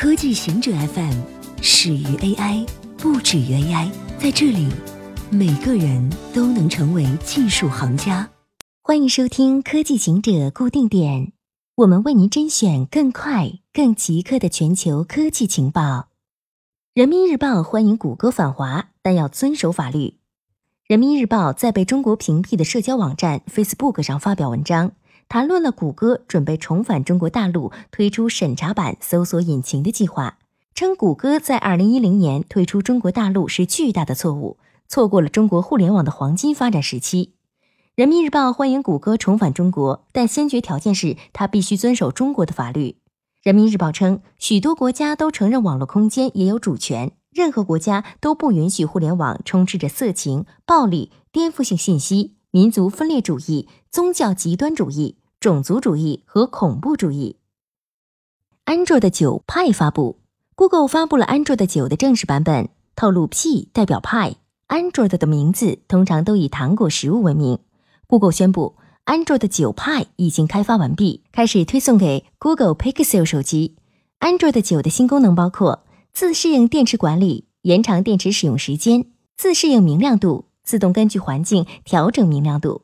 [0.00, 1.12] 科技行者 FM
[1.60, 2.66] 始于 AI，
[2.96, 3.90] 不止于 AI。
[4.18, 4.66] 在这里，
[5.28, 8.30] 每个人都能成为技术行家。
[8.80, 11.34] 欢迎收听科技行者固定点，
[11.74, 16.08] 我们为您甄选更快、更即刻的全球科技情报。
[16.94, 20.14] 人民日报欢迎谷歌访华，但要遵守法律。
[20.86, 24.92] 人民日报在被中国屏蔽的社交网站 Facebook 上发表文章。
[25.30, 30.38] 谈论了谷歌准备重返中国大陆推出审查版搜索引擎的计划，
[30.74, 37.34] 称谷歌在二零一零年退出中国大陆是巨大的错误，错过了中国互联网的黄金发展时期。
[37.94, 42.96] 人民日报欢迎谷歌重返中国，但先决条件是它必须遵守中国的法律。
[43.44, 55.18] 人民日报称，许多国家都承认网络空间也有主权，任何国家都不允许互联网充斥着色情、暴力、颠覆性信息、民族分裂主义、宗教极端主义。
[55.40, 57.36] 种族主义和恐怖主义。
[58.64, 60.18] 安卓的九派发布
[60.54, 64.36] ，Google 发布了安卓的九的正式版本，透露 P 代表派。
[64.66, 67.58] 安卓的名字通常都以糖果食物闻名。
[68.06, 73.76] Google 宣布，安卓的九派已经开发完毕，开始推送给 Google Pixel 手机。
[74.18, 79.06] 安卓的九的新功能包括自适应电池管理、延长电池使用时间、
[79.38, 82.82] 自适应明亮度、自动根据环境调整明亮度。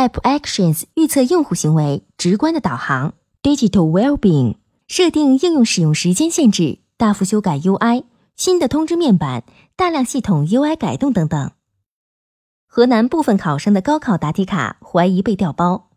[0.00, 3.12] App Actions 预测用户行为，直观的导航
[3.42, 4.56] ；Digital Wellbeing
[4.88, 9.42] 设定应用使用时间限制；大幅修改 UI；新的通知面板；
[9.76, 11.50] 大量系统 UI 改动等等。
[12.66, 15.90] 河南部分考生的高考答题卡怀疑被调包。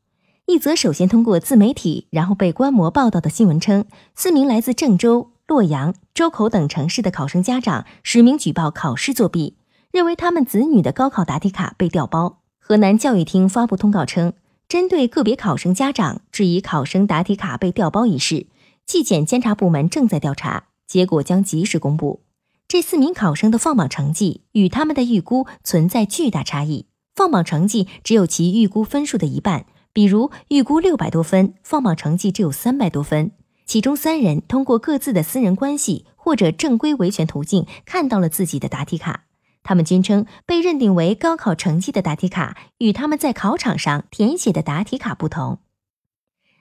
[0.48, 9.56] 一则首先通过自媒体，然后被观摩报道的新闻称，四名来自郑州、洛阳、周口等城市的考生家长实名举报考试作弊，
[9.92, 12.42] 认为他们子女的高考答题卡被调包。
[12.66, 14.32] 河南教育厅发布通告称，
[14.70, 18.48] 针对个别考生家长质疑考生答题卡被调包一事，
[18.86, 22.22] 纪检监察部门正在调查，结果将及时公布。
[22.70, 33.32] 这四名考生的放榜成绩与他们的预估存在巨大差异，放榜成绩只有其预估分数的一半，比如预估六百多分，放榜成绩只有三百多分。
[33.66, 39.26] 其中三人通过各自的私人关系或者正规维权途径看到了自己的答题卡。
[39.64, 45.60] 他们均称，被认定为高考成绩的答题卡与他们在考场上填写的答题卡不同。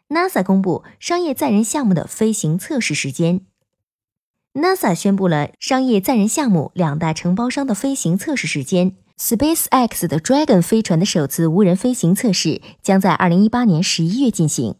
[0.08, 3.40] NASA 公布商业载人项目的飞行测试时间。
[4.54, 8.96] NASA 宣布了商业载人项目两大承包商的飞行测试时间。
[9.18, 14.74] SpaceX 的 Dragon 飞船的首次无人飞行测试将在二零一八年十一月进行。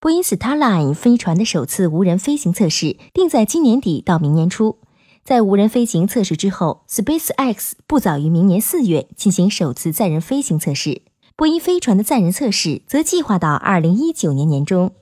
[0.00, 4.78] 波音 Starline 飞船的首次无人飞行测试定在今年底到明年初。
[5.26, 11.02] 在无人飞行测试之后，SpaceX 不早于明年四月进行首次载人飞行测试。
[11.34, 14.94] 波音飞船的载人测试则计划到二零一九年年中。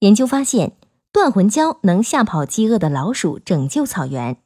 [0.00, 0.72] 研究发现，
[1.12, 4.38] 断魂胶能吓跑饥饿的老鼠，拯救草原。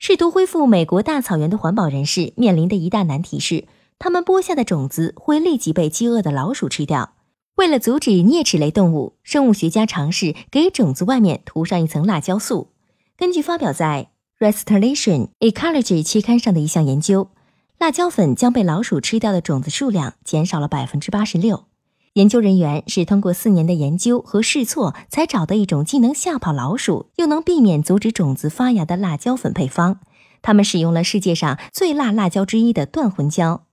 [0.00, 3.68] 试图恢复美国大草原的环保人士面临的一大难题是，
[4.00, 7.12] 他们播下的种子会立即被饥饿的老鼠吃掉。
[7.54, 12.72] 为了阻止啮齿类动物，生物学家尝试给种子外面涂上一层辣椒素。
[13.18, 14.08] 根据发表在
[14.46, 17.30] 《Restoration Ecology》期刊上的一项研究，
[17.78, 21.64] 辣椒粉将被老鼠吃掉的种子数量减少了百分之八十六。
[22.12, 30.00] 研究人员是通过四年的研究和试错，才找到一种既能吓跑老鼠，又能避免阻止种子发芽的辣椒粉配方。
[30.42, 33.64] 他们使用了世界上最辣辣椒之一的断魂椒。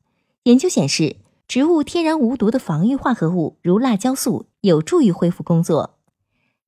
[0.44, 1.18] 研究显示，
[1.50, 5.98] 植物天然无毒的防御化合物如辣椒素有助于恢复工作。